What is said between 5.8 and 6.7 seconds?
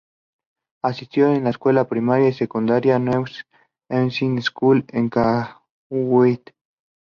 Kuwait.